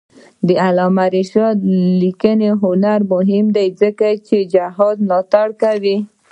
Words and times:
د 0.47 0.49
علامه 0.65 1.05
رشاد 1.15 1.57
لیکنی 2.01 2.49
هنر 2.63 2.99
مهم 3.13 3.45
دی 3.55 3.67
ځکه 3.81 4.07
چې 4.27 4.35
جهاد 4.53 4.97
ملاتړ 5.05 5.47
کوي. 5.61 5.97